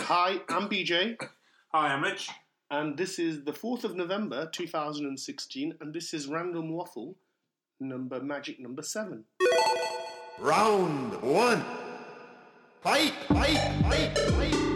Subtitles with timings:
[0.00, 1.16] Hi, I'm BJ,
[1.72, 2.30] Hi, I'm Rich.
[2.70, 7.14] and this is the 4th of November 2016, and this is Random Waffle,
[7.80, 9.24] number magic number 7.
[10.38, 11.64] Round one.
[12.82, 14.71] Fight, fight, fight, fight,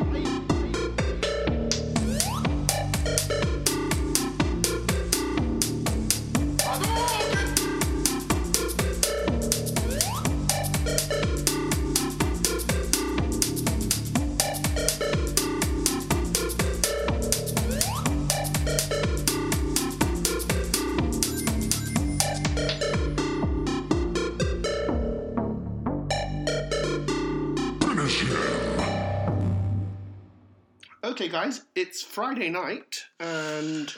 [31.47, 33.93] guys, it's Friday night, and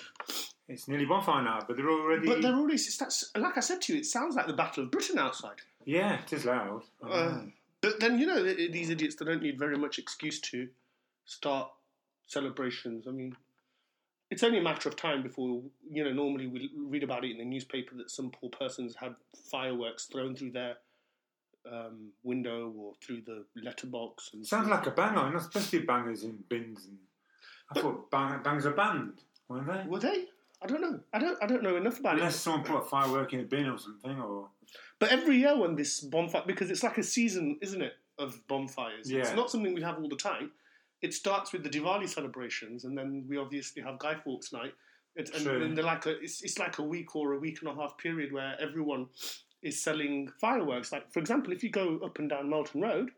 [0.69, 2.27] It's nearly bonfire now, but they're already.
[2.27, 4.91] but they're already that's, like I said to you, it sounds like the Battle of
[4.91, 5.57] Britain outside.
[5.85, 6.83] Yeah, it is loud.
[7.03, 7.41] Uh,
[7.81, 10.69] but then you know th- these idiots they don't need very much excuse to
[11.25, 11.71] start
[12.27, 13.07] celebrations.
[13.09, 13.37] I mean,
[14.31, 16.13] it's only a matter of time before you know.
[16.13, 19.15] Normally, we read about it in the newspaper that some poor person's had
[19.51, 20.77] fireworks thrown through their
[21.71, 24.31] um, window or through the letterbox.
[24.35, 25.23] And Sounds like a banger.
[25.23, 26.85] You're not supposed to be bangers in bins.
[26.87, 26.99] And
[27.71, 29.85] I thought bang, bangs are banned, weren't they?
[29.89, 30.25] were they?
[30.63, 31.01] I don't know.
[31.13, 31.39] I don't.
[31.43, 32.47] I don't know enough about Unless it.
[32.49, 34.49] Unless someone put a firework in a bin or something, or
[34.99, 39.11] But every year when this bonfire, because it's like a season, isn't it, of bonfires?
[39.11, 39.21] Yeah.
[39.21, 40.51] It's not something we have all the time.
[41.01, 44.75] It starts with the Diwali celebrations, and then we obviously have Guy Fawkes Night.
[45.15, 45.63] It's, and, True.
[45.63, 47.97] and they're like a, it's, it's like a week or a week and a half
[47.99, 49.07] period where everyone
[49.63, 50.91] is selling fireworks.
[50.91, 53.11] Like for example, if you go up and down Melton Road,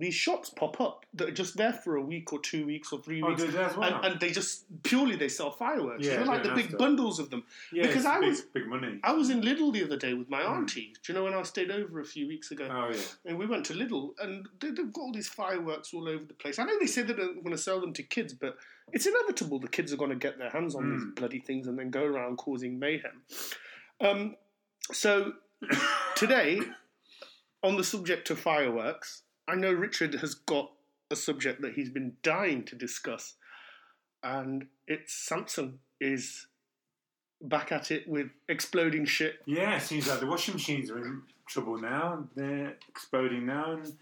[0.00, 3.00] these shops pop up that are just there for a week or two weeks or
[3.02, 3.94] three Oh, weeks, do they as well?
[3.94, 6.04] and, and they just purely they sell fireworks.
[6.06, 7.44] Yeah, you know, like the big bundles of them.
[7.72, 8.98] yeah, because I big, was big money.
[9.04, 10.92] I was in Lidl the other day with my auntie.
[11.04, 12.68] Do you know when I stayed over a few weeks ago?
[12.70, 16.08] oh yeah, And we went to Lidl, and they- they've got all these fireworks all
[16.08, 16.58] over the place.
[16.58, 18.56] I know they say they don't want to sell them to kids, but
[18.92, 21.78] it's inevitable the kids are going to get their hands on these bloody things and
[21.78, 23.22] then go around causing mayhem.
[24.00, 24.36] Um,
[24.92, 25.34] so
[26.16, 26.60] today,
[27.62, 30.70] on the subject of fireworks, I know Richard has got
[31.10, 33.34] a subject that he's been dying to discuss,
[34.22, 36.46] and it's Samsung is
[37.42, 39.40] back at it with exploding shit.
[39.46, 39.76] yeah.
[39.76, 42.28] It seems like the washing machines are in trouble now.
[42.36, 43.92] They're exploding now, and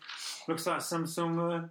[0.49, 1.71] looks like Samsung are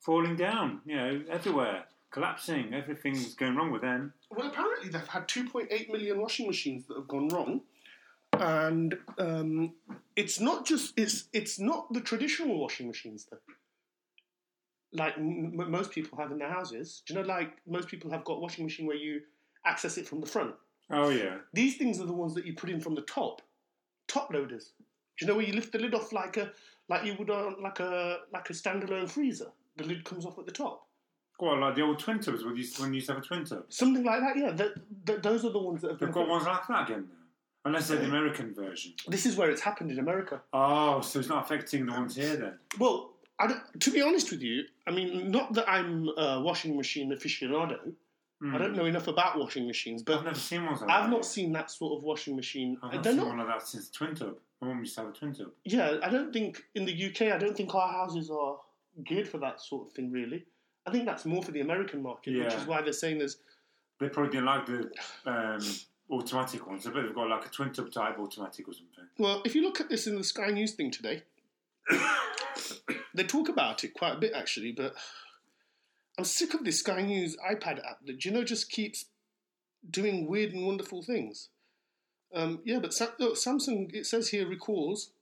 [0.00, 0.80] falling down.
[0.86, 2.72] You know, everywhere, collapsing.
[2.72, 4.14] Everything's going wrong with them.
[4.30, 7.60] Well, apparently they've had 2.8 million washing machines that have gone wrong,
[8.38, 9.74] and um,
[10.16, 13.38] it's not just it's it's not the traditional washing machines though.
[14.92, 17.26] Like m- most people have in their houses, do you know?
[17.26, 19.20] Like most people have got a washing machine where you
[19.66, 20.54] access it from the front.
[20.90, 23.42] Oh yeah, These things are the ones that you put in from the top,
[24.08, 24.72] top loaders.
[24.78, 26.50] Do you know where you lift the lid off like a
[26.88, 29.52] like you would on like a like a standalone freezer?
[29.76, 30.86] The lid comes off at the top.
[31.38, 33.26] Well, like the old twin tubs when you used, when you used to have a
[33.26, 33.64] twin tub.
[33.68, 34.52] Something like that, yeah.
[34.52, 34.72] Th
[35.06, 36.08] th those are the ones that have been.
[36.08, 37.08] They've got ones like that again.
[37.64, 38.94] Unless they're the American version.
[39.08, 40.40] This is where it's happened in America.
[40.52, 42.54] Oh, so it's not affecting the ones here then?
[42.78, 43.10] Well,
[43.78, 47.92] to be honest with you, I mean, not that I'm a washing machine aficionado.
[48.42, 51.26] I don't know enough about washing machines, I've but never seen ones like I've not
[51.26, 52.78] seen that sort of washing machine.
[52.82, 53.26] I've not seen not.
[53.26, 54.36] one like that since twin tub.
[54.62, 55.48] My mum used to have a twin tub.
[55.64, 57.32] Yeah, I don't think in the UK.
[57.34, 58.56] I don't think our houses are
[59.04, 60.10] geared for that sort of thing.
[60.10, 60.46] Really,
[60.86, 63.36] I think that's more for the American market, which is why they're saying there's.
[63.98, 64.90] They probably didn't like the
[65.26, 65.60] um,
[66.10, 66.86] automatic ones.
[66.86, 69.04] I bet they've got like a twin tub type automatic or something.
[69.18, 71.22] Well, if you look at this in the Sky News thing today,
[73.14, 74.94] they talk about it quite a bit actually, but
[76.18, 79.06] I'm sick of this Sky News iPad app that you know just keeps
[79.88, 81.48] doing weird and wonderful things.
[82.34, 85.12] Um, yeah, but look, Samsung it says here recalls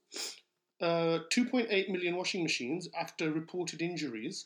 [0.81, 4.45] uh, 2.8 million washing machines after reported injuries.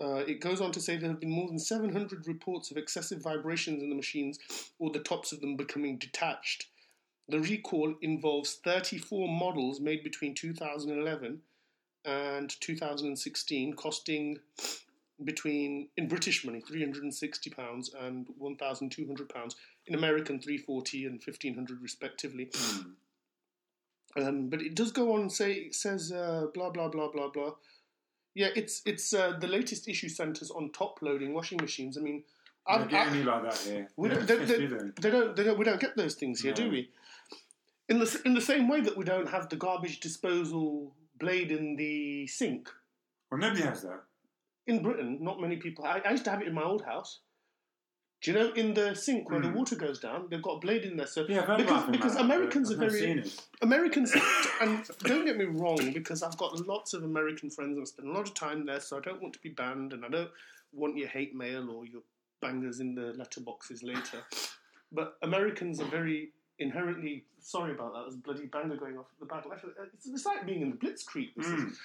[0.00, 3.22] Uh, it goes on to say there have been more than 700 reports of excessive
[3.22, 4.38] vibrations in the machines
[4.78, 6.66] or the tops of them becoming detached.
[7.28, 11.40] The recall involves 34 models made between 2011
[12.04, 14.38] and 2016, costing
[15.24, 19.54] between, in British money, £360 and £1,200.
[19.86, 22.50] In American, 340 and 1500 respectively.
[24.16, 27.28] Um, but it does go on and say, it says uh, blah, blah, blah, blah,
[27.28, 27.52] blah.
[28.36, 31.96] Yeah, it's it's uh, the latest issue centres on top loading washing machines.
[31.96, 32.22] I mean,
[32.66, 33.88] I've, don't get any like that here.
[33.96, 36.52] we don't, don't they, they, they don't, they don't, we don't get those things here,
[36.52, 36.90] do we?
[37.88, 41.76] In the, in the same way that we don't have the garbage disposal blade in
[41.76, 42.68] the sink.
[43.30, 44.02] Well, nobody has that.
[44.66, 45.86] In Britain, not many people.
[45.86, 47.20] I, I used to have it in my old house.
[48.22, 49.54] Do you know in the sink where the Mm.
[49.54, 51.06] water goes down, they've got a blade in there.
[51.06, 53.46] So Yeah, I've because because Americans are very never seen it.
[53.62, 54.14] Americans,
[54.60, 58.08] and don't get me wrong, because I've got lots of American friends and I spend
[58.08, 60.30] a lot of time there, so I don't want to be banned, and I don't
[60.72, 62.02] want your hate mail or your
[62.40, 64.22] bangers in the letterboxes later.
[64.92, 68.02] But Americans are very inherently sorry about that.
[68.04, 69.44] There's a bloody banger going off at the back.
[69.94, 71.34] It's, it's like being in the Blitzkrieg.
[71.36, 71.76] Mm.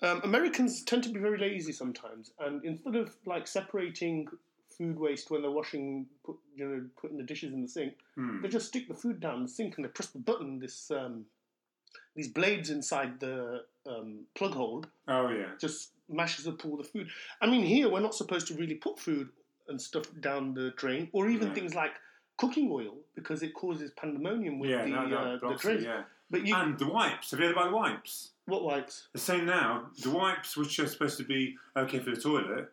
[0.00, 4.28] Um, Americans tend to be very lazy sometimes, and instead of like separating
[4.78, 8.42] food waste when they're washing, put, you know, putting the dishes in the sink, Mm.
[8.42, 10.58] they just stick the food down the sink and they press the button.
[10.60, 11.26] This um,
[12.16, 15.50] these blades inside the um, plug hole Oh yeah.
[15.60, 17.08] just mashes up all the food.
[17.40, 19.28] I mean, here we're not supposed to really put food
[19.68, 21.54] and stuff down the drain, or even Yeah.
[21.54, 21.92] things like
[22.38, 25.84] cooking oil because it causes pandemonium with Yeah, the no, no, uh, the drains.
[25.84, 26.04] yeah.
[26.30, 27.30] But you, And the wipes.
[27.30, 28.30] Have you heard about the wipes?
[28.46, 29.08] what wipes?
[29.12, 32.72] They're saying now the wipes, which are supposed to be okay for the toilet,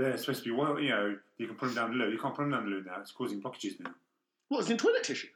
[0.00, 0.78] they're supposed to be well.
[0.80, 2.10] You know, you can put them down the loo.
[2.10, 3.00] You can't put them down the loo now.
[3.00, 3.90] It's causing blockages now.
[4.48, 5.28] What is in toilet tissue?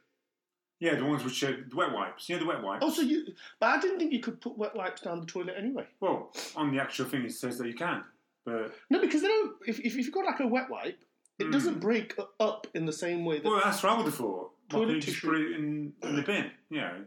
[0.79, 2.29] Yeah, the ones which are the wet wipes.
[2.29, 2.83] Know the wet wipes.
[2.85, 3.25] Oh, so you?
[3.59, 5.87] But I didn't think you could put wet wipes down the toilet anyway.
[6.01, 8.03] Well, on the actual thing it says that you can,
[8.45, 9.55] but No, because they don't.
[9.65, 10.99] If, if you've got like a wet wipe,
[11.39, 11.51] it Mm.
[11.53, 13.47] doesn't break up in the same way that.
[13.49, 14.51] well, that's what I would have thought.
[14.69, 15.27] Toilet can't you just tissue.
[15.29, 16.51] put it in, in the bin?
[16.69, 17.05] You know,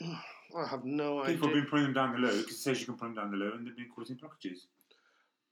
[0.56, 1.34] I have no idea.
[1.34, 3.14] people have been putting them down the loo because it says you can put them
[3.14, 4.66] down the loo, and they've been causing blockages.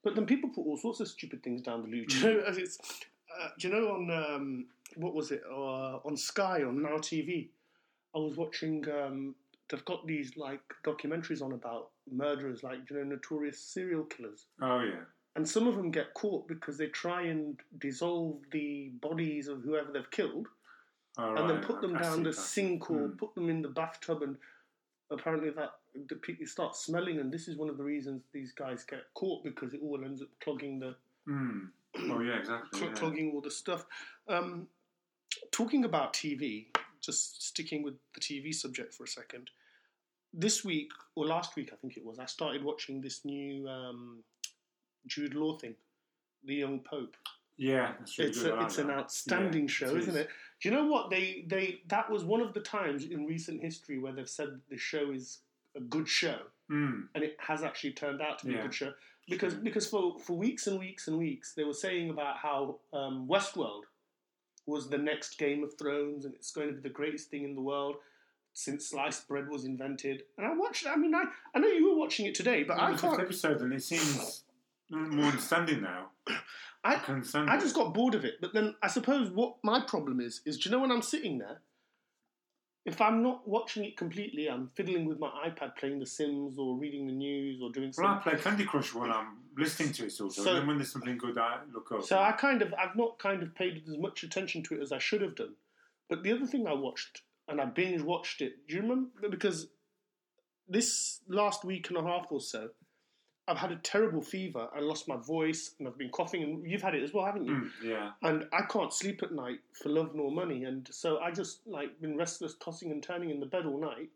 [0.02, 2.06] But then people put all sorts of stupid things down the loo.
[2.06, 2.40] Do you know?
[2.46, 2.78] as It's,
[3.40, 4.66] uh, do you know on um,
[4.96, 7.49] what was it uh, on Sky on Now TV?
[8.14, 8.84] I was watching.
[8.90, 9.34] Um,
[9.70, 14.81] they've got these like documentaries on about murderers, like you know, notorious serial killers, Oh
[14.81, 15.00] yeah.
[15.37, 19.93] and some of them get caught because they try and dissolve the bodies of whoever
[19.93, 20.48] they've killed,
[21.16, 22.34] Oh, and then put them I down the that.
[22.34, 23.16] sink or Hmm.
[23.16, 24.37] put them in the bathtub, and
[25.12, 25.70] apparently that
[26.09, 29.44] the people start smelling, and this is one of the reasons these guys get caught
[29.44, 30.94] because it all ends up clogging the
[31.29, 31.69] Mm.
[32.11, 32.79] Oh yeah, exactly.
[32.81, 32.97] cl- yeah.
[32.97, 33.87] clogging all the stuff.
[34.29, 34.67] Um,
[35.53, 36.67] talking about TV,
[37.00, 39.50] just sticking with the TV subject for a second.
[40.32, 44.25] This week or last week, I think it was, I started watching this new um,
[45.06, 45.75] Jude Law thing,
[46.44, 47.15] The Young Pope.
[47.56, 50.28] Yeah, really It's a, it's an outstanding Yeah, show, it isn't it?
[50.60, 53.99] Do you know what they they that was one of the times in recent history
[53.99, 55.38] where they've said the show is
[55.76, 56.38] a good show,
[56.70, 57.08] Mm.
[57.14, 58.93] and it has actually turned out to be a good show
[59.28, 63.26] because because for for weeks and weeks and weeks they were saying about how um,
[63.28, 63.82] Westworld
[64.66, 67.55] was the next Game of Thrones and it's going to be the greatest thing in
[67.55, 67.96] the world
[68.55, 70.22] since sliced bread was invented.
[70.38, 70.87] And I watched.
[70.87, 71.25] I mean, I
[71.55, 73.20] I know you were watching it today, but I can't.
[73.20, 74.44] episode, and it seems
[74.90, 76.10] more understanding now.
[76.84, 76.96] I-
[77.49, 78.40] I just got bored of it.
[78.40, 81.38] But then I suppose what my problem is is, do you know when I'm sitting
[81.38, 81.62] there?
[82.84, 86.76] If I'm not watching it completely, I'm fiddling with my iPad, playing The Sims, or
[86.76, 88.32] reading the news, or doing Well, I something.
[88.32, 90.44] play Candy Crush when I'm listening to it, sort of.
[90.44, 92.02] So- and then when there's something good, I look up.
[92.02, 94.90] So I kind of, I've not kind of paid as much attention to it as
[94.90, 95.55] I should have done.
[96.08, 98.67] But the other thing I watched, and I binge watched it.
[98.67, 99.29] Do you remember?
[99.29, 99.69] Because
[100.69, 102.70] this last week and a half or so,
[103.49, 104.69] I've had a terrible fever.
[104.75, 106.43] I lost my voice, and I've been coughing.
[106.43, 107.55] And you've had it as well, haven't you?
[107.55, 108.11] Mm, yeah.
[108.23, 112.00] and I can't sleep at night for love nor money, and so I just like
[112.00, 114.11] been restless, tossing and turning in the bed all night.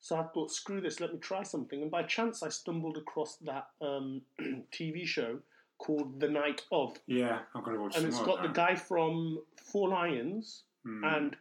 [0.00, 1.80] So I thought, screw this, let me try something.
[1.80, 4.22] And by chance, I stumbled across that um,
[4.72, 5.38] TV show
[5.78, 9.38] called The Night of, Yeah, I've got to watch and it's got the guy from
[9.70, 11.16] Four Lions Mm.
[11.16, 11.36] and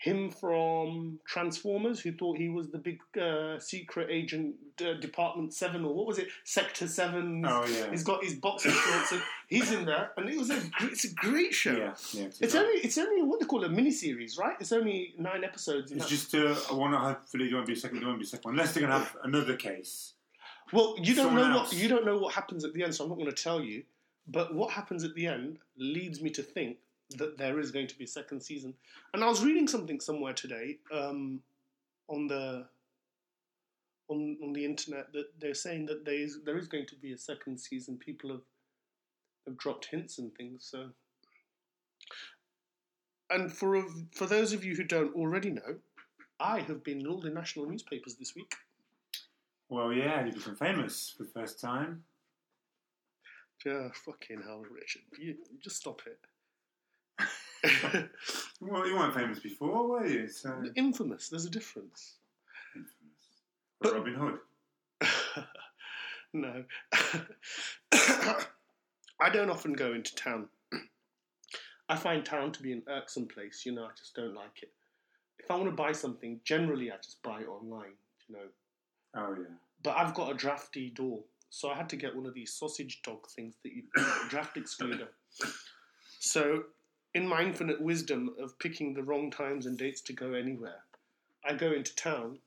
[0.00, 5.84] him from Transformers, who thought he was the big uh, secret agent, uh, Department Seven,
[5.84, 7.44] or what was it, Sector Seven.
[7.46, 7.90] Oh, yeah.
[7.90, 11.04] He's got his boxing shorts, and he's in there, and it was a gr- it's
[11.04, 11.76] a great show.
[11.76, 12.28] Yeah, yeah.
[12.40, 14.56] It's, only it's only what they call a mini series, right?
[14.58, 15.92] It's only nine episodes.
[15.92, 17.98] It's just uh, I want to hopefully there won't be a second.
[17.98, 20.14] There won't be a second one unless they're going to have another case.
[20.72, 21.72] well, you don't someone know else.
[21.74, 23.60] what you don't know what happens at the end, so I'm not going to tell
[23.60, 23.82] you.
[24.26, 26.78] But what happens at the end leads me to think
[27.18, 28.74] that there is going to be a second season.
[29.14, 31.40] And I was reading something somewhere today um,
[32.08, 32.66] on the
[34.08, 37.12] on on the internet that they're saying that there is there is going to be
[37.12, 37.96] a second season.
[37.96, 38.42] People have
[39.46, 40.66] have dropped hints and things.
[40.70, 40.90] So,
[43.30, 45.76] and for for those of you who don't already know,
[46.38, 48.54] I have been in all the national newspapers this week.
[49.68, 52.02] Well, yeah, you become famous for the first time.
[53.64, 56.18] Yeah, fucking hell, Richard, you, you just stop it.
[58.62, 60.28] Well, you weren't famous before, were you?
[60.28, 61.28] So Infamous.
[61.28, 62.16] There's a difference.
[62.74, 63.42] infamous.
[63.80, 64.38] But- Robin Hood.
[66.32, 66.64] no.
[69.20, 70.48] I don't often go into town.
[71.88, 74.70] I find town to be an irksome place, you know, I just don't like it.
[75.40, 77.94] If I want to buy something, generally I just buy it online,
[78.28, 78.48] you know.
[79.16, 79.54] Oh yeah.
[79.82, 83.00] But I've got a drafty door, so I had to get one of these sausage
[83.02, 83.82] dog things that you
[84.28, 85.08] draft excluder.
[86.20, 86.64] So,
[87.14, 90.84] in my infinite wisdom of picking the wrong times and dates to go anywhere,
[91.44, 92.38] I go into town,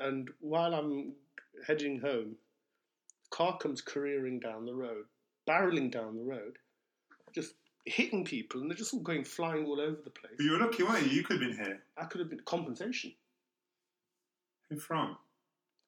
[0.00, 1.12] and while I'm
[1.66, 2.36] heading home,
[3.30, 5.04] car comes careering down the road,
[5.48, 6.56] barreling down the road,
[7.34, 10.34] just hitting people, and they're just all going flying all over the place.
[10.36, 11.12] But you were lucky, weren't you?
[11.12, 11.82] You could have been here.
[11.96, 13.12] I could have been compensation.
[14.70, 15.16] Who from?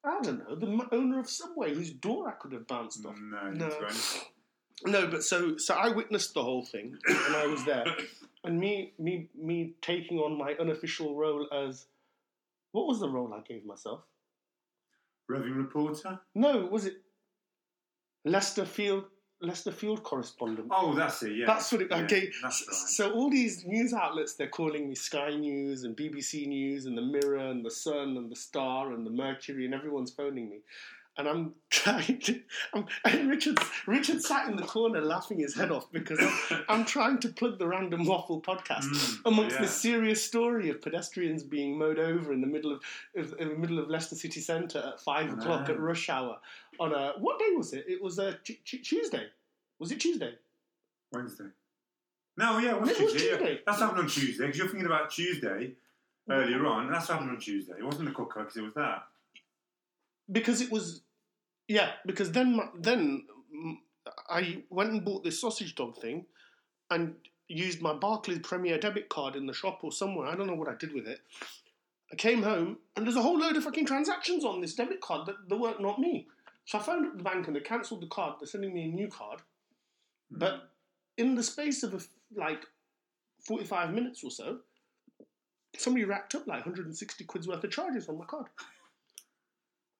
[0.03, 3.15] I don't know, the m- owner of Subway, whose door I could have bounced off.
[3.19, 3.69] No, No.
[4.85, 5.07] No.
[5.07, 7.85] But so so I witnessed the whole thing, and I was there,
[8.43, 11.85] and me me me taking on my unofficial role as
[12.71, 14.01] what was the role I gave myself?
[15.27, 16.19] Roving reporter.
[16.35, 16.95] No, was it
[18.25, 19.05] Leicester Field
[19.41, 20.67] Leicester Field correspondent?
[20.71, 21.35] Oh, that's it.
[21.35, 21.87] Yeah, That's what it.
[21.89, 22.51] yeah, That's right.
[22.87, 27.01] so all these news outlets they're calling me Sky News and BBC News and the
[27.01, 30.59] Mirror and the Sun and the Star and the Mercury and everyone's phoning me,
[31.21, 32.41] and I'm trying to.
[32.73, 36.19] I'm, and Richard Richard sat in the corner laughing his head off because
[36.51, 39.61] I'm, I'm trying to plug the Random Waffle podcast Mm, amongst yeah.
[39.61, 42.81] this serious story of pedestrians being mowed over in the middle of,
[43.15, 46.37] of in the middle of Leicester city centre at five o'clock at rush hour
[46.79, 47.85] on a what day was it?
[47.87, 49.27] It was a t- t- Tuesday.
[49.79, 50.33] Was it Tuesday?
[51.13, 51.45] Wednesday.
[52.37, 53.25] No, yeah, it was Tuesday.
[53.29, 53.37] yeah.
[53.37, 53.59] Tuesday.
[53.65, 55.73] That's happened on Tuesday because you're thinking about Tuesday
[56.29, 56.85] earlier on.
[56.85, 57.73] and That's happened on Tuesday.
[57.77, 59.03] It wasn't the cooker because it was that.
[60.31, 61.01] because it was
[61.71, 63.25] yeah because then my- then
[64.29, 66.25] I went and bought this sausage dog thing
[66.89, 67.15] and
[67.47, 70.67] used my Barclays Premier debit card in the shop or somewhere I don't know what
[70.67, 71.21] I did with it.
[72.11, 75.27] I came home and there's a whole load of fucking transactions on this debit card
[75.27, 76.27] that, that weren't not me.
[76.65, 78.87] So I phoned up the bank and they cancelled the card they're sending me a
[78.87, 79.39] new card.
[80.29, 80.39] Hmm.
[80.39, 80.71] But
[81.17, 82.01] in the space of a
[82.35, 82.65] like
[83.47, 84.59] 45 minutes or so
[85.77, 88.47] somebody racked up like 160 quid's worth of charges on my card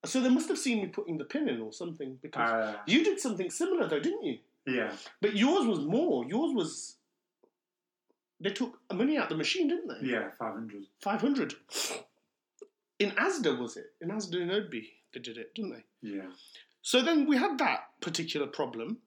[0.05, 3.03] so they must have seen me putting the pin in or something because Uh, you
[3.03, 4.39] did something similar though, didn't you?
[4.65, 4.91] yeah.
[5.21, 6.25] But yours was more.
[6.25, 6.97] Yours was
[8.39, 10.07] they took money out the machine, didn't they?
[10.09, 10.85] Yeah, 500.
[11.01, 11.53] Five hundred.
[12.99, 13.93] In Asda was it?
[14.01, 15.83] In Asda in Oadby they did it, didn't they?
[16.01, 16.31] Yeah.
[16.81, 18.97] So then we had that particular problem.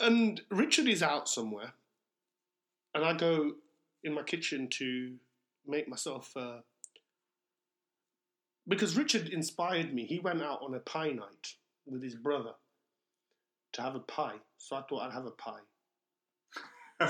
[0.00, 1.72] And Richard is out somewhere.
[2.94, 3.54] And I go
[4.04, 5.14] in my kitchen to
[5.66, 6.36] make myself.
[6.36, 6.58] Uh,
[8.68, 10.04] because Richard inspired me.
[10.04, 11.54] He went out on a pie night
[11.86, 12.52] with his brother
[13.72, 14.36] to have a pie.
[14.58, 15.60] So I thought I'd have a pie.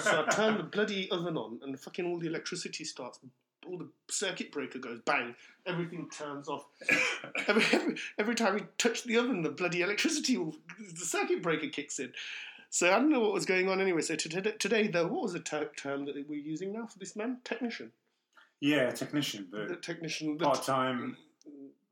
[0.00, 3.20] So I turn the bloody oven on, and fucking all the electricity starts.
[3.66, 5.34] All the circuit breaker goes bang.
[5.66, 6.66] Everything turns off.
[7.46, 11.68] Every, every, every time we touch the oven, the bloody electricity, will, the circuit breaker
[11.68, 12.12] kicks in.
[12.70, 14.02] So I don't know what was going on anyway.
[14.02, 16.98] So to, to, today, though, what was the ter- term that we're using now for
[16.98, 17.38] this man?
[17.44, 17.90] Technician.
[18.60, 20.36] yeah, technician, The but technician.
[20.38, 21.16] The, part time.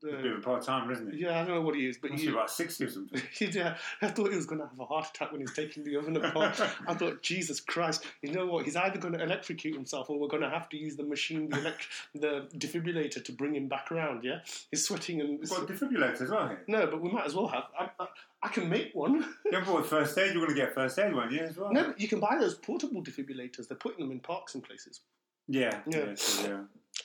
[0.03, 1.21] A bit of a part timer, isn't he?
[1.23, 3.21] yeah, I don't know what he is, but be about 60 or something.
[3.51, 5.95] yeah, I thought he was going to have a heart attack when he's taking the
[5.97, 6.61] oven apart.
[6.87, 8.65] I thought, Jesus Christ, you know what?
[8.65, 11.49] He's either going to electrocute himself or we're going to have to use the machine,
[11.49, 14.39] the, elect- the defibrillator to bring him back around, yeah?
[14.69, 15.39] He's sweating and.
[15.39, 16.55] We've got a defibrillator as well.
[16.67, 17.63] No, but we might as well have.
[17.79, 18.07] I, I,
[18.43, 19.15] I can make one.
[19.45, 21.73] You haven't bought first aid, you're going to get first aid one, yeah, as well?
[21.73, 23.67] no, but you can buy those portable defibrillators.
[23.67, 25.01] They're putting them in parks and places.
[25.47, 25.99] Yeah, Yeah.
[26.09, 26.57] yeah, so, yeah.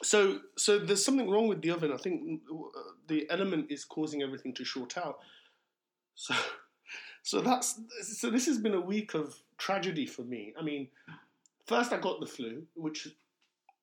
[0.03, 1.93] So, so there's something wrong with the oven.
[1.93, 2.57] I think uh,
[3.09, 5.19] the element is causing everything to short out.
[6.15, 6.35] So,
[7.23, 8.31] so that's so.
[8.31, 10.55] This has been a week of tragedy for me.
[10.59, 10.89] I mean,
[11.67, 13.09] first I got the flu, which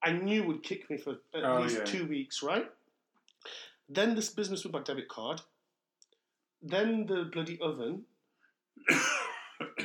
[0.04, 1.86] I knew would kick me for at Oh, least yeah.
[1.86, 2.70] two weeks, right?
[3.88, 5.42] Then this business with my debit card.
[6.62, 8.04] Then the bloody oven.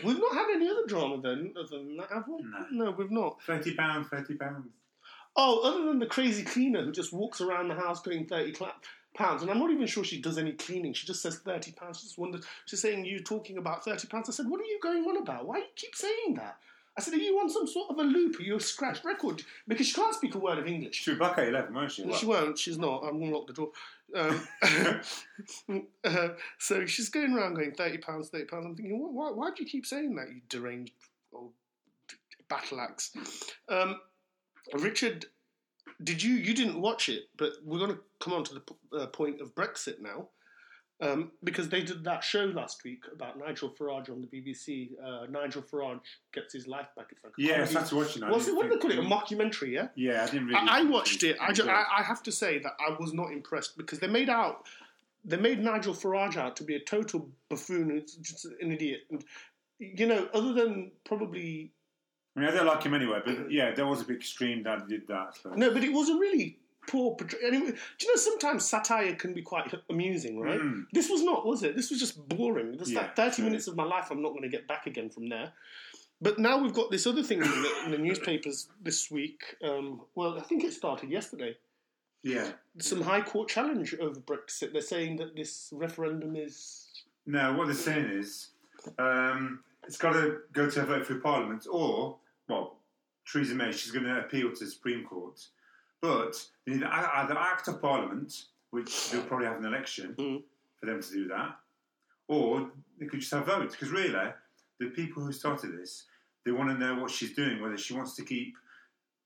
[0.04, 2.42] we've not had any other drama then, other than that, have we?
[2.42, 2.84] No.
[2.86, 3.38] no we've not.
[3.46, 4.38] £30, £30.
[4.38, 4.66] pounds.
[5.36, 8.74] Oh, other than the crazy cleaner who just walks around the house thirty cla-
[9.16, 10.92] pounds, and I'm not even sure she does any cleaning.
[10.92, 12.00] She just says thirty pounds.
[12.00, 12.44] She just wondered.
[12.66, 14.28] She's saying you talking about thirty pounds.
[14.28, 15.46] I said, what are you going on about?
[15.46, 16.58] Why do you keep saying that?
[16.96, 18.38] I said, are you on some sort of a loop?
[18.38, 19.42] Are you a scratched record?
[19.66, 20.94] Because she can't speak a word of English.
[21.02, 22.12] She was back at 11, won't she?
[22.12, 22.56] She won't.
[22.56, 23.02] She's not.
[23.02, 23.72] I'm going to lock the door.
[24.14, 28.66] Um, uh, so she's going around going thirty pounds, thirty pounds.
[28.66, 30.28] I'm thinking, why, why do you keep saying that?
[30.28, 30.92] You deranged
[31.32, 31.50] old
[32.48, 33.10] battle axe.
[33.68, 33.98] Um,
[34.72, 35.26] Richard,
[36.02, 36.34] did you?
[36.34, 39.40] You didn't watch it, but we're going to come on to the p- uh, point
[39.40, 40.28] of Brexit now.
[41.00, 44.90] Um, because they did that show last week about Nigel Farage on the BBC.
[45.04, 46.00] Uh, Nigel Farage
[46.32, 47.06] gets his life back.
[47.10, 48.28] It's like Yeah, started watching.
[48.28, 48.54] What's it?
[48.54, 48.98] What do they call it?
[48.98, 49.72] A mockumentary?
[49.72, 49.88] Yeah.
[49.96, 50.60] Yeah, I didn't really.
[50.68, 51.36] I, I watched it.
[51.40, 54.30] I, ju- I, I have to say that I was not impressed because they made
[54.30, 54.66] out
[55.24, 59.00] they made Nigel Farage out to be a total buffoon, just an idiot.
[59.10, 59.24] And
[59.80, 61.72] you know, other than probably
[62.36, 64.88] I mean, I don't like him anyway, but yeah, that was a bit extreme that
[64.88, 65.36] did that.
[65.42, 65.50] So.
[65.50, 67.14] no, but it was a really poor.
[67.14, 70.60] portray- Anyway, do you know sometimes satire can be quite amusing, right?
[70.60, 70.86] Mm.
[70.92, 71.76] This was not, was it?
[71.76, 72.76] This was just boring.
[72.76, 73.44] Just Yeah, like thirty true.
[73.44, 75.52] minutes of my life, I'm not going to get back again from there.
[76.20, 79.42] But now we've got this other thing in the, in the newspapers this week.
[79.62, 81.56] Um, well, I think it started yesterday.
[82.22, 82.50] Yeah.
[82.78, 84.72] Some High Court challenge over Brexit.
[84.72, 86.86] They're saying that this referendum is.
[87.26, 88.48] No, what they're saying is
[88.98, 92.16] um, it's got to go to a vote through Parliament, or
[92.48, 92.78] well,
[93.30, 95.40] Theresa May she's going to appeal to the Supreme Court,
[96.00, 100.42] but they need to either act of Parliament, which they'll probably have an election Mm.
[100.78, 101.56] for them to do that,
[102.28, 103.74] or they could just have votes.
[103.74, 104.32] Because really,
[104.80, 106.04] the people who started this,
[106.44, 108.54] they want to know what she's doing, whether she wants to keep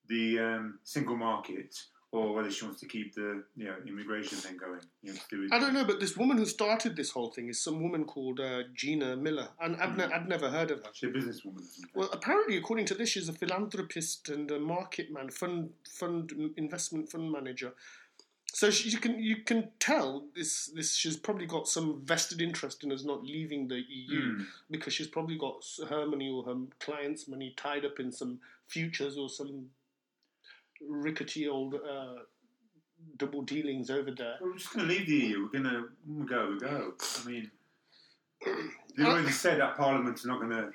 [0.09, 1.75] the um, single market
[2.11, 4.81] or whether she wants to keep the you know immigration thing going.
[5.03, 7.61] You know, do I don't know, but this woman who started this whole thing is
[7.61, 10.91] some woman called uh, Gina Miller, and I've, ne- I'd never heard of her.
[10.93, 11.63] She's a businesswoman.
[11.95, 17.11] Well, apparently, according to this, she's a philanthropist and a market man, fund fund investment
[17.11, 17.73] fund manager.
[18.55, 22.83] So she, you can you can tell this this she's probably got some vested interest
[22.83, 24.47] in us not leaving the EU Mm.
[24.71, 29.19] because she's probably got her money or her clients' money tied up in some futures
[29.19, 29.67] or some
[30.87, 32.15] rickety old uh,
[33.17, 34.37] double dealings over there.
[34.41, 35.43] We're just going to leave the EU.
[35.43, 36.51] We're going to we go.
[36.53, 36.95] We go.
[37.23, 37.51] I mean,
[38.97, 40.71] they already said that Parliament's not going to.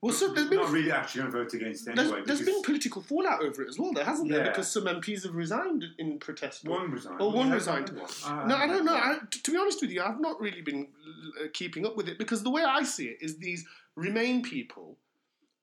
[0.00, 2.22] Well, so there's been Not really actually going to vote against it there's, anyway.
[2.26, 4.46] there's because been political fallout over it as well, there hasn't there?
[4.46, 6.64] Because some MPs have resigned in protest.
[6.64, 7.18] one resigned.
[7.20, 7.90] Oh, one Yeah, resigned.
[7.90, 8.48] one.
[8.48, 8.96] No, I don't know.
[8.96, 10.88] I, to be honest with you, I've not really been
[11.40, 14.96] uh, keeping up with it because the way I see it is these Remain people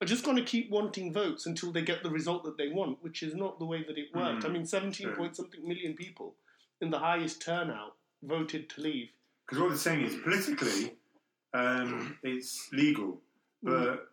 [0.02, 2.98] are just going to keep wanting votes until they get the result that they want,
[3.02, 4.44] which is not the way that it worked.
[4.44, 5.16] Mm, I mean, 17 true.
[5.16, 6.36] point something million people
[6.82, 9.10] in the highest turnout voted to leave.
[9.46, 10.94] Because what they're saying is politically,
[11.54, 13.22] um, it's legal,
[13.66, 13.86] Mm.
[13.88, 14.12] but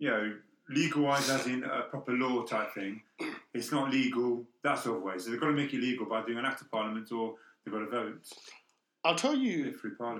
[0.00, 0.34] you know,
[0.70, 3.00] legal wise, as in a proper law type thing,
[3.54, 5.18] it's not legal that sort of way.
[5.18, 7.72] So they've got to make it legal by doing an act of parliament, or they've
[7.72, 8.26] got to vote
[9.04, 9.74] I'll tell you,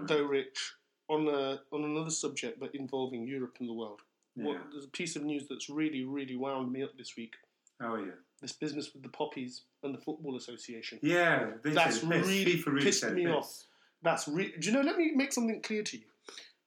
[0.07, 0.73] though, Rich,
[1.09, 4.01] on a, on another subject but involving Europe and the world.
[4.45, 4.61] What, Yeah.
[4.73, 7.35] there's a piece of news that's really, really wound me up this week.
[7.83, 10.99] Oh yeah, This business with the poppies and the Football Association.
[11.03, 11.51] yeah.
[11.65, 13.35] That's really pissed me piss.
[13.35, 13.65] off.
[14.03, 14.83] That's re- do you know?
[14.83, 16.05] Let me make something clear to you.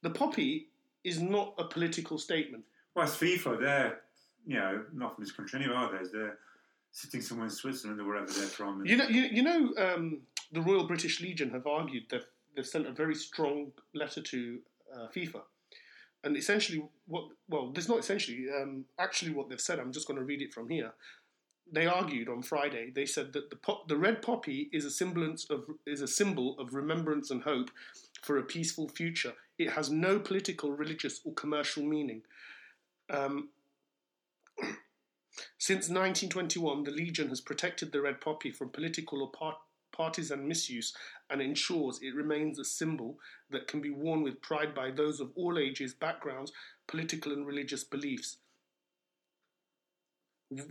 [0.02, 0.68] The poppy
[1.04, 2.64] is not a political statement.
[2.96, 3.60] Well, it's FIFA.
[3.60, 4.02] They're
[4.46, 6.10] you know not from this country anyway, are they?
[6.12, 6.38] They're
[6.92, 8.86] sitting somewhere in Switzerland or wherever they're from.
[8.86, 12.24] You know, you, you know, um, the Royal British Legion have argued that
[12.56, 14.60] they've sent a very strong letter to
[14.96, 15.42] uh, FIFA,
[16.24, 19.80] and essentially, what well, there's not essentially, um, actually, what they've said.
[19.80, 20.94] I'm just going to read it from here.
[21.72, 22.92] They argued on Friday.
[22.94, 23.58] They said that the
[23.88, 27.72] the red poppy is a semblance of is a symbol of remembrance and hope
[28.22, 29.34] for a peaceful future.
[29.58, 32.22] It has no political, religious, or commercial meaning.
[33.10, 33.50] Um,
[35.58, 39.58] since 1921, the Legion has protected the red poppy from political or part-
[39.94, 40.94] partisan misuse
[41.30, 43.18] and ensures it remains a symbol
[43.50, 46.52] that can be worn with pride by those of all ages, backgrounds,
[46.88, 48.38] political and religious beliefs.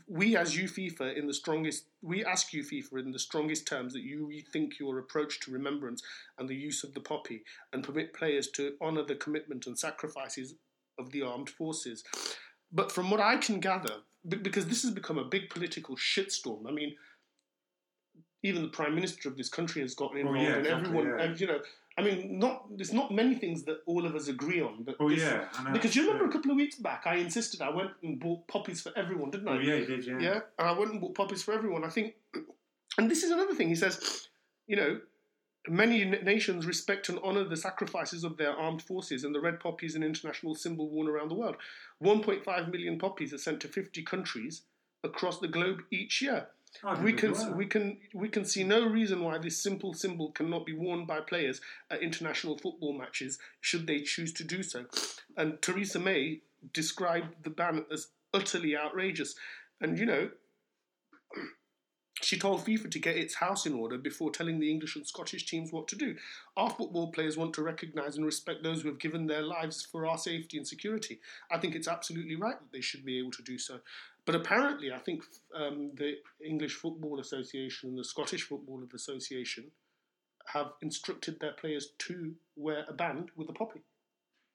[0.06, 3.92] We, as you FIFA in the strongest, we ask you FIFA in the strongest terms
[3.94, 6.02] that you rethink your approach to remembrance
[6.38, 10.54] and the use of the poppy, and permit players to honour the commitment and sacrifices
[10.98, 12.04] of the armed forces.
[12.70, 13.96] But from what I can gather,
[14.28, 16.68] because this has become a big political shitstorm.
[16.68, 16.94] I mean,
[18.42, 21.18] even the prime minister of this country has gotten Oh, involved, yeah, and exactly, everyone,
[21.18, 21.24] yeah.
[21.24, 21.60] and you know,
[21.98, 25.08] I mean, not there's not many things that all of us agree on, but Oh
[25.08, 26.30] this- yeah, because you remember Yeah.
[26.30, 29.48] a couple of weeks back, I insisted I went and bought poppies for everyone, didn't
[29.48, 29.56] I?
[29.56, 30.06] Oh yeah, you did.
[30.06, 30.18] Yeah.
[30.20, 31.84] Yeah, and I went and bought poppies for everyone.
[31.84, 32.14] I think,
[32.98, 33.68] and this is another thing.
[33.68, 34.28] He says,
[34.66, 35.00] you know,
[35.68, 39.86] many nations respect and honour the sacrifices of their armed forces, and the red poppy
[39.86, 41.56] is an international symbol worn around the world.
[42.02, 44.62] 1.5 million poppies are sent to 50 countries
[45.04, 46.48] across the globe each year.
[47.02, 50.72] We can we can we can see no reason why this simple symbol cannot be
[50.72, 54.86] worn by players at international football matches should they choose to do so.
[55.36, 56.40] And Theresa May
[56.72, 59.34] described the ban as utterly outrageous.
[59.80, 60.30] And you know,
[62.22, 65.46] she told FIFA to get its house in order before telling the English and Scottish
[65.46, 66.16] teams what to do.
[66.56, 70.06] Our football players want to recognise and respect those who have given their lives for
[70.06, 71.20] our safety and security.
[71.50, 73.80] I think it's absolutely right that they should be able to do so.
[74.24, 79.64] But apparently, I think um, the English Football Association and the Scottish Football Association
[80.46, 83.80] have instructed their players to wear a band with a poppy.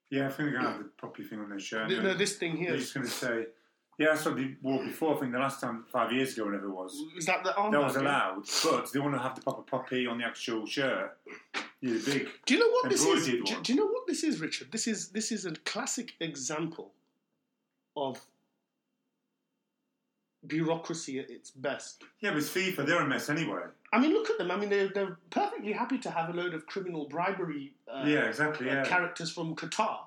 [0.10, 1.90] Yeah, I think they're going to have the poppy thing on their shirt.
[1.90, 2.70] No, this thing here.
[2.70, 3.46] They're just going to say,
[3.98, 5.16] yeah, that's what they wore before.
[5.16, 7.72] I think the last time, five years ago, whenever it was, is that the armband?
[7.72, 8.02] that was yeah?
[8.02, 8.44] allowed.
[8.64, 11.18] But they want to have the proper poppy on the actual shirt.
[11.82, 12.28] Yeah, big.
[12.46, 13.26] Do you know what this is?
[13.26, 14.72] Do, do you know what this is, Richard?
[14.72, 16.92] This is this is a classic example
[17.96, 18.22] of
[20.48, 22.04] bureaucracy at its best.
[22.20, 22.86] Yeah, but it's FIFA.
[22.86, 23.62] They're a mess anyway.
[23.94, 24.52] I mean, look at them.
[24.52, 28.26] I mean, they're, they're perfectly happy to have a load of criminal bribery uh, yeah,
[28.26, 28.70] exactly.
[28.70, 28.86] uh, Yeah.
[28.86, 30.00] characters from Qatar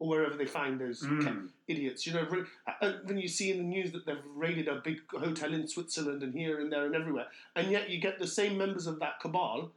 [0.00, 1.48] or wherever they find those Mm.
[1.68, 2.06] idiots.
[2.06, 2.44] You know,
[2.80, 6.22] uh, when you see in the news that they've raided a big hotel in Switzerland
[6.22, 9.20] and here and there and everywhere, and yet you get the same members of that
[9.20, 9.70] cabal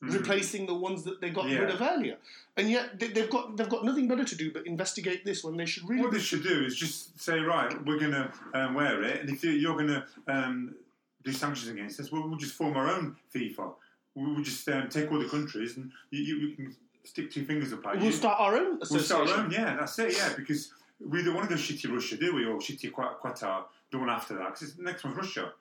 [0.00, 0.14] Mm.
[0.14, 1.58] replacing the ones that they got Yeah.
[1.58, 2.18] rid of earlier,
[2.56, 5.56] and yet they, they've got they've got nothing better to do but investigate this when
[5.56, 6.02] they should really.
[6.02, 9.28] What they should do is just say, right, we're going to um, wear it, and
[9.28, 10.76] if you- you're going to um,
[11.24, 13.74] do sanctions against us, well, we'll just form our own FIFA.
[14.14, 17.72] We'll just um, take all the countries, and you, you, we can stick two fingers
[17.72, 18.02] up at you.
[18.02, 21.34] We'll start our own We'll start our own, yeah, that's it, yeah, because we don't
[21.34, 22.44] want to go shitty Russia, do we?
[22.44, 25.52] Or shitty Qat- Qatar, the one after that, because the next one's Russia,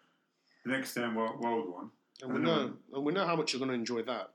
[0.64, 1.90] the next um, world, world one.
[2.24, 4.32] And we know, and we know how much you're going to enjoy that.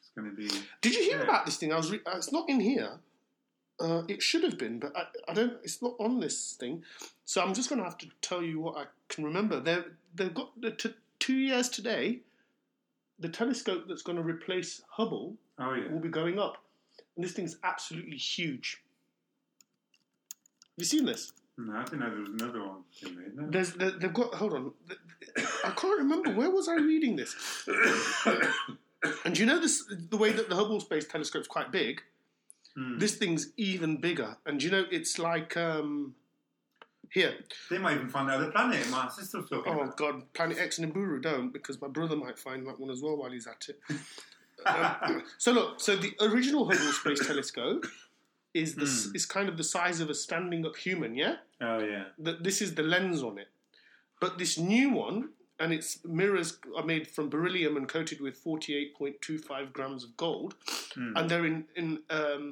[0.00, 0.48] It's going to be.
[0.82, 1.24] Did you hear Yeah.
[1.24, 1.72] about this thing?
[1.72, 1.90] I was.
[1.90, 2.98] Re- uh, it's not in here.
[3.78, 5.54] Uh, it should have been, but I, I don't.
[5.64, 6.84] It's not on this thing.
[7.24, 9.60] So I'm just going to have to tell you what I can remember.
[9.60, 9.78] They
[10.14, 12.20] they've got the t- two years today.
[13.18, 15.90] The telescope that's going to replace Hubble Oh, yeah.
[15.90, 16.58] will be going up,
[17.16, 18.82] and this thing's absolutely huge.
[20.76, 21.32] Have you seen this?
[21.58, 23.12] No, I didn't know there was another one there.
[23.34, 23.50] No.
[23.50, 24.34] There's they- they've got.
[24.34, 24.72] Hold on.
[25.64, 27.34] I can't remember where was I reading this.
[29.24, 32.02] and you know this the way that the Hubble Space Telescope's quite big.
[32.74, 32.98] Hmm.
[32.98, 36.14] This thing's even bigger, and you know it's like um,
[37.10, 37.34] here.
[37.70, 38.88] They might even find the other planet.
[38.90, 39.96] My sister's talking Oh about.
[39.96, 43.16] God, Planet X and Nibiru don't because my brother might find that one as well
[43.16, 43.80] while he's at it.
[44.64, 47.84] Um, so look, so the original Hubble Space Telescope
[48.62, 49.16] is the s Hmm.
[49.18, 51.36] is kind of the size of a standing up human, yeah.
[51.60, 52.04] Oh, yeah.
[52.26, 53.48] That this is the lens on it,
[54.20, 55.18] but this new one
[55.58, 59.66] and its mirrors are made from beryllium and coated with forty eight point two five
[59.76, 60.54] grams of gold,
[60.94, 61.12] Hmm.
[61.16, 61.88] and they're in in
[62.20, 62.44] um,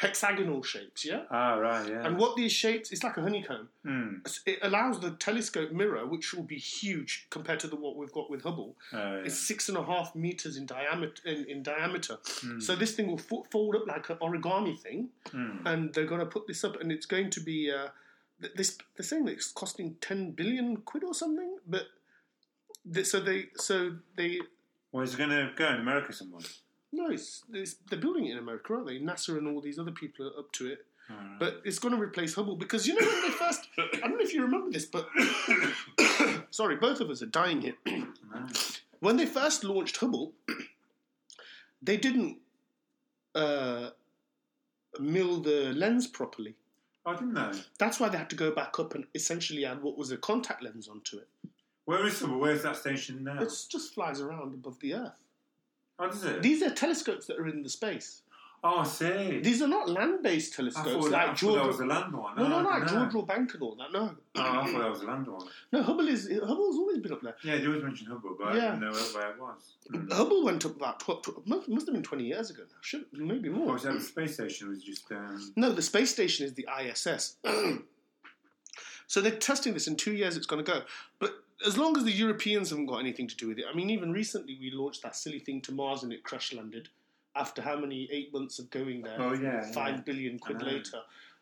[0.00, 1.22] hexagonal shapes, yeah.
[1.30, 2.06] Ah, right, yeah.
[2.06, 3.68] And what these shapes, it's like a honeycomb.
[3.84, 4.14] Hmm.
[4.46, 8.30] It allows the telescope mirror, which will be huge compared to the what we've got
[8.30, 8.76] with Hubble.
[8.94, 9.22] Oh, yeah.
[9.26, 11.20] It's six and a half meters in diameter.
[11.26, 12.60] In, in diameter, Hmm.
[12.60, 15.66] so this thing will fo- fold up like an origami thing, Hmm.
[15.66, 17.70] and they're going to put this up, and it's going to be.
[17.70, 17.88] Uh,
[18.40, 21.84] th- this they're saying that it's costing ten billion quid or something, but
[22.94, 24.40] th- so they so they
[24.92, 26.40] Well, is it going to go in America somewhere?
[26.92, 28.98] No, it's, it's they're building it in America, aren't they?
[28.98, 30.86] NASA and all these other people are up to it.
[31.10, 31.38] Alright.
[31.38, 33.68] But it's going to replace Hubble because you know when they first.
[33.78, 35.08] I don't know if you remember this, but
[36.50, 37.74] sorry, both of us are dying here.
[39.00, 40.34] When they first launched Hubble,
[41.80, 42.36] they didn't
[43.34, 43.90] uh,
[44.98, 46.54] mill the lens properly.
[47.06, 47.50] I didn't know.
[47.78, 50.62] That's why they had to go back up and essentially add what was a contact
[50.62, 51.28] lens onto it.
[51.86, 52.26] Where is it?
[52.28, 53.40] Where's that station now?
[53.40, 55.18] It just flies around above the Earth.
[56.00, 56.42] Oh, it?
[56.42, 58.22] These are telescopes that are in the space.
[58.64, 59.40] oh, I see.
[59.40, 61.54] These are not land-based I telescopes thought, that, like I thought George.
[61.60, 62.36] that was a land one.
[62.36, 62.92] no, no, I no, know.
[63.06, 63.92] Jodrell Bank and all that.
[63.92, 65.46] No, Oh, I thought that was a land one.
[65.72, 65.82] no.
[65.82, 67.36] Hubble is Hubble's always been up there.
[67.42, 69.60] Yeah, they always mention Hubble, but I didn't know where it was.
[69.90, 70.10] Hmm.
[70.10, 72.76] Hubble went up about tw- tw- must, must have been twenty years ago now.
[72.82, 73.72] Should maybe Or more.
[73.74, 74.68] was that the space station?
[74.68, 77.36] Was just um, No, the space station is the ISS.
[79.06, 80.36] so they're testing this in two years.
[80.36, 80.82] It's going to go,
[81.18, 83.64] but as long as the Europeans haven't got anything to do with it.
[83.70, 86.88] I mean, even recently we launched that silly thing to Mars and it crash landed.
[87.36, 89.16] After how many eight months of going there?
[89.18, 90.00] Oh, yeah, five yeah.
[90.00, 90.98] billion quid later,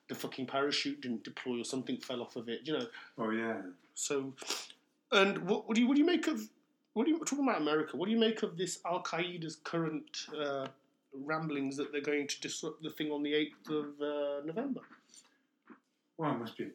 [0.08, 2.60] the fucking parachute didn't deploy or something fell off of it.
[2.64, 3.62] You know, oh yeah.
[3.94, 4.34] so.
[5.10, 6.42] And what, what do you what do you make of?
[6.92, 7.96] What do you talking about America?
[7.96, 10.66] What do you make of this Al Qaeda's current uh,
[11.14, 14.80] ramblings that they're going to disrupt the thing on the eighth of uh, November?
[16.18, 16.66] Well, it must be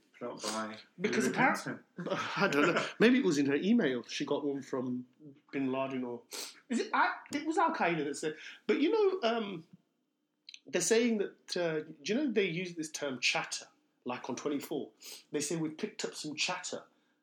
[0.44, 1.74] by Because apparently,
[2.38, 2.82] I don't know.
[3.00, 4.04] Maybe it was in her email.
[4.08, 5.06] She got one from
[5.52, 6.20] Bin Laden, or
[6.70, 6.90] is it?
[6.94, 8.36] I, it was Al Qaeda that said.
[8.68, 9.64] But you know, um,
[10.68, 11.58] they're saying that.
[11.58, 13.66] Uh, do you know they use this term chatter?
[14.06, 14.90] Like on Twenty Four,
[15.32, 16.82] they say we've picked up some chatter.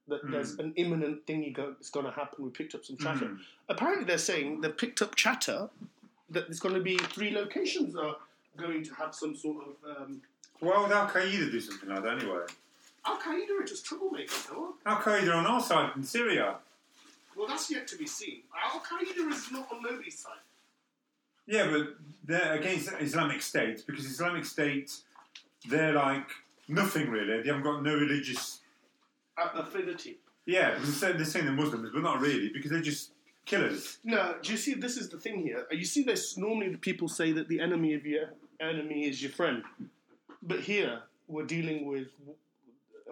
[0.08, 0.32] That Hmm.
[0.32, 2.42] there's an imminent thing go, it's going to happen.
[2.44, 3.26] We picked up some chatter.
[3.26, 3.36] Hmm.
[3.68, 5.68] Apparently, they're saying they've picked up chatter
[6.30, 8.16] that there's going to be three locations are
[8.56, 9.96] going to have some sort of.
[10.02, 10.22] Um,
[10.60, 12.40] Why would Al Qaeda do something like that anyway?
[13.06, 14.74] Al Qaeda are just troublemakers, though.
[14.86, 16.56] Al Qaeda on our side in Syria.
[17.36, 18.40] Well, that's yet to be seen.
[18.72, 20.34] Al Qaeda is not on nobody's side.
[21.46, 24.92] Yeah, but they're against Islamic State because Islamic State,
[25.68, 26.28] they're like
[26.68, 27.42] nothing really.
[27.42, 28.60] They haven't got no religious.
[29.36, 30.18] Affinity.
[30.46, 33.12] Yeah, they're they're saying they're Muslims, but not really because they're just
[33.46, 33.98] killers.
[34.04, 34.74] No, do you see?
[34.74, 35.66] This is the thing here.
[35.70, 39.32] You see, this normally the people say that the enemy of your enemy is your
[39.32, 39.62] friend,
[40.42, 42.08] but here we're dealing with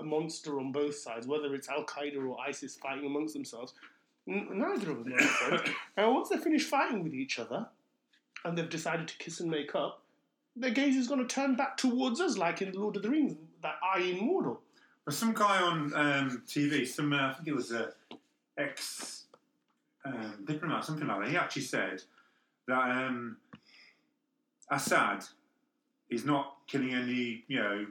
[0.01, 1.27] a monster on both sides.
[1.27, 3.75] Whether it's Al Qaeda or ISIS fighting amongst themselves,
[4.29, 5.15] n- neither of them
[5.97, 7.67] and once they finish fighting with each other,
[8.45, 10.03] and they've decided to kiss and make up,
[10.57, 13.37] their gaze is going to turn back towards us, like in Lord of the Rings,
[13.63, 14.59] that eye in Mordor.
[15.05, 17.93] But some guy on um, TV, some uh, I think it was a
[18.59, 19.25] ex
[20.05, 21.31] um, diplomat, something like that.
[21.31, 22.03] He actually said
[22.67, 23.37] that um,
[24.71, 25.25] Assad
[26.11, 27.87] is not killing any, you know,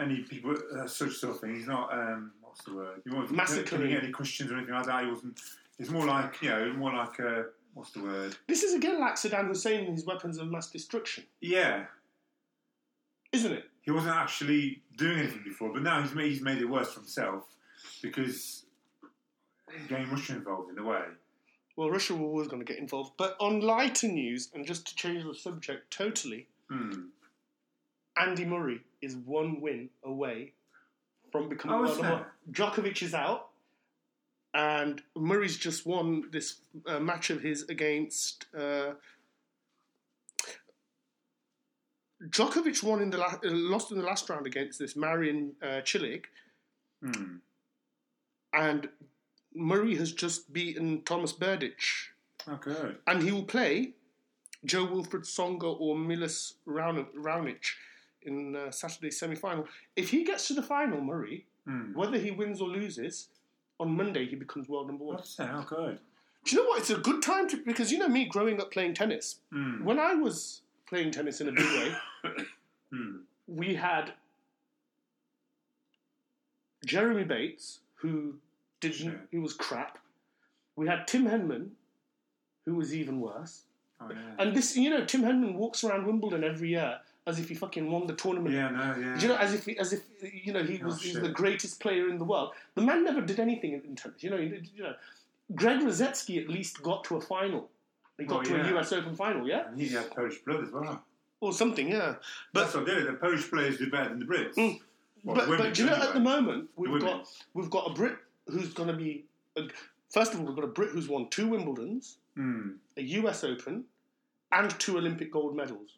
[0.00, 1.54] any people, uh, such sort of thing.
[1.56, 1.92] He's not.
[1.92, 3.02] Um, what's the word?
[3.04, 3.92] He wasn't Massacring.
[3.92, 5.04] any Christians or anything like that.
[5.04, 5.40] He wasn't.
[5.78, 8.36] It's more like, you know, more like a what's the word?
[8.48, 11.84] This is again like Saddam Hussein and his weapons of mass destruction, Yeah,
[13.32, 13.64] isn't it?
[13.82, 17.00] he wasn't actually doing anything before, but now he's made, he's made it worse for
[17.00, 17.44] himself
[18.02, 18.64] because
[19.88, 21.02] getting Russia involved in a way.
[21.76, 23.12] Well, Russia were always going to get involved.
[23.16, 27.04] But on lighter news, and just to change the subject totally, Hmm.
[28.20, 30.52] Andy Murray is one win away
[31.32, 32.24] from becoming world number one.
[32.52, 33.48] Djokovic is out,
[34.54, 36.56] and Murray's just won this
[36.86, 38.46] uh, match of his against.
[38.56, 38.92] Uh,
[42.28, 45.80] Djokovic won in the la- uh, lost in the last round against this Marin uh,
[45.84, 46.24] Cilic,
[47.02, 47.36] Hmm.
[48.52, 48.90] and
[49.54, 52.10] Murray has just beaten Thomas Berdych
[52.60, 52.98] good.
[53.06, 53.94] and he will play
[54.66, 57.64] Jo-Wilfried Tsonga or Milos Raonic Raonic
[58.22, 59.66] in uh, Saturday's semi-final.
[59.96, 61.92] If he gets to the final, Murray, Hmm.
[61.94, 63.28] whether he wins or loses,
[63.78, 65.16] on Monday he becomes world number one.
[65.16, 65.50] What's that?
[65.54, 65.98] Oh, good.
[66.44, 66.80] Do you know what?
[66.80, 69.40] It's a good time to because you know me growing up playing tennis.
[69.52, 69.84] Hmm.
[69.84, 71.94] When I was playing tennis in a big way,
[72.92, 73.16] Hmm.
[73.46, 74.14] we had
[76.84, 78.36] Jeremy Bates, who
[78.80, 79.20] didn't, Sure.
[79.32, 79.98] who was crap.
[80.76, 81.70] We had Tim Henman,
[82.64, 83.64] who was even worse.
[84.00, 84.16] Oh, yeah.
[84.38, 87.90] And this, you know, Tim Henman walks around Wimbledon every year as if he fucking
[87.90, 88.54] won the tournament.
[88.54, 89.16] yeah, no, yeah.
[89.16, 90.02] Do you know, as if, he, as if
[90.44, 92.52] you know, he Oh, was he's the greatest player in the world.
[92.74, 94.22] The man never did anything in, tennis.
[94.22, 94.94] You know, you know,
[95.54, 97.68] Greg Rusedski at least got to a final.
[98.18, 100.70] He got Oh, to a US Open final, yeah, And he had Polish blood as
[100.70, 101.02] well.
[101.40, 102.16] or something, yeah.
[102.52, 103.06] That's But what did it.
[103.06, 104.54] The Polish players do better than the Brits.
[104.54, 104.80] Mm.
[105.24, 106.08] Well, but, women but do you know, anyway.
[106.08, 107.06] at the moment we've women.
[107.06, 109.24] got we've got a Brit who's going to be.
[109.56, 109.62] A,
[110.10, 112.70] first of all, we've got a Brit who's won two Wimbledons, Hmm.
[112.96, 113.84] a US Open,
[114.52, 115.96] and two Olympic gold medals.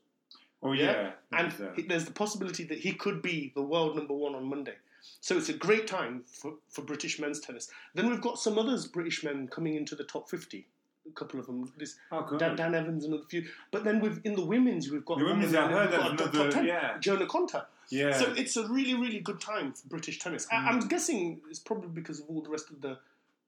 [0.62, 1.10] Oh, Yeah, yeah.
[1.38, 4.44] and There's, uh, there's the possibility that he could be the world number one on
[4.44, 4.74] Monday.
[5.20, 7.68] So it's a great time for, for British men's tennis.
[7.94, 10.66] Then we've got some others British men coming into the top 50.
[11.08, 12.36] A couple of them, this oh.
[12.38, 13.44] Dan, Dan Evans and a few.
[13.72, 16.16] But then we've in the women's we've got The women's, women, I heard we've got
[16.16, 16.98] there's top- another- top 10, yeah.
[17.00, 17.64] Jonah Konta.
[17.90, 18.12] yeah.
[18.16, 20.46] So it's a really really good time for British tennis.
[20.52, 22.98] I, I'm guessing it's probably because of all the rest of the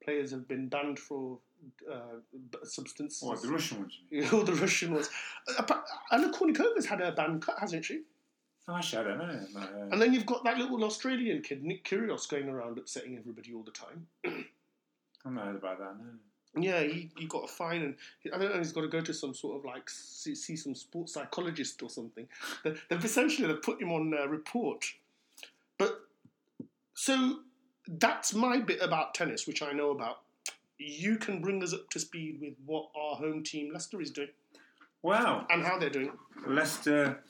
[0.03, 1.39] players have been banned for
[1.91, 2.19] uh,
[2.63, 3.21] substances.
[3.21, 3.99] what, the Russian ones?
[4.33, 5.09] all the Russian ones.
[6.11, 8.01] Anna Kournikova's had her ban cut, hasn't she?
[8.67, 9.39] Oh, I don't know.
[9.53, 13.15] No, uh, And then you've got that little Australian kid, Nick Kyrgios, going around upsetting
[13.17, 14.07] everybody all the time.
[14.25, 16.05] I've not heard about that, no.
[16.57, 18.57] Yeah, he, he got a fine, and he- I don't know.
[18.59, 21.89] He's got to go to some sort of like see, see some sports psychologist or
[21.89, 22.27] something.
[22.63, 24.85] They- They've essentially they've put him on uh, report.
[25.77, 25.99] But
[26.93, 27.39] so
[27.87, 30.21] that's my bit about tennis, which I know about.
[30.77, 34.29] You can bring us up to speed with what our home team Leicester is doing
[35.01, 35.45] Wow.
[35.49, 36.11] and how they're doing.
[36.47, 37.21] Leicester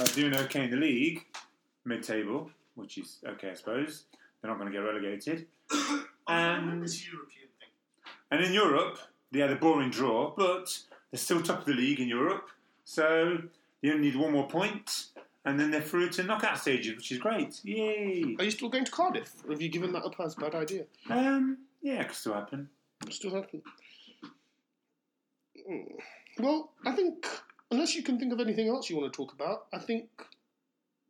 [0.00, 1.24] are doing okay in the league,
[1.84, 4.04] mid-table, which is okay, I suppose.
[4.40, 5.46] They're not going to get relegated.
[6.28, 7.68] And This European thing.
[8.30, 8.98] and in Europe,
[9.32, 10.78] they had a boring draw, but
[11.10, 12.48] they're still top of the league in Europe.
[12.84, 13.38] So
[13.82, 15.06] they only need one more point,
[15.44, 17.60] and then they're through to knockout stages, which is great.
[17.64, 18.36] Yay!
[18.38, 19.32] Are you still going to Cardiff?
[19.44, 20.84] Or have you given that up as a bad idea?
[21.10, 22.68] Um, yeah, it could still happen.
[23.10, 23.62] Still happen.
[25.70, 25.92] Mm.
[26.38, 27.26] Well, I think
[27.70, 30.08] unless you can think of anything else you want to talk about, I think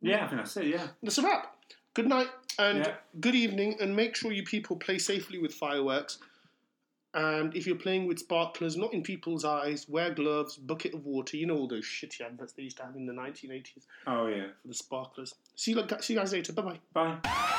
[0.01, 0.67] Yeah, I think that's it.
[0.67, 0.87] Yeah.
[1.01, 1.55] that's a wrap.
[1.93, 2.27] Good night
[2.59, 2.95] and Yeah.
[3.19, 6.19] good evening, and make sure you people play safely with fireworks.
[7.15, 11.37] And if you're playing with sparklers, not in people's eyes, wear gloves, bucket of water.
[11.37, 14.47] You know all those shitty adverts they used to have in the 1980s Oh yeah.
[14.61, 15.35] for the sparklers.
[15.55, 16.53] See you, see you guys later.
[16.53, 17.19] Bye bye.
[17.21, 17.49] Bye.